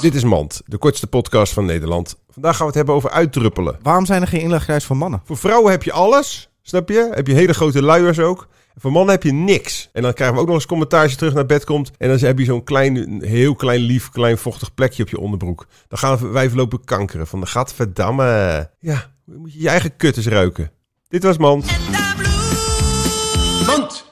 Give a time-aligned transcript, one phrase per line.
[0.00, 2.16] Dit is Mand, de kortste podcast van Nederland.
[2.30, 3.78] Vandaag gaan we het hebben over uitdruppelen.
[3.82, 5.20] Waarom zijn er geen inlegreis voor mannen?
[5.24, 7.10] Voor vrouwen heb je alles, snap je?
[7.12, 8.48] Heb je hele grote luiers ook.
[8.74, 9.88] Voor mannen heb je niks.
[9.92, 11.90] En dan krijgen we ook nog eens commentaar als je terug naar bed komt.
[11.98, 15.66] En dan heb je zo'n klein, heel klein, lief, klein vochtig plekje op je onderbroek.
[15.88, 18.70] Dan gaan wij verlopen kankeren van de gadverdamme.
[18.80, 20.70] Ja, moet je je eigen kut eens ruiken.
[21.08, 21.66] Dit was Mand.
[23.66, 24.04] Mand.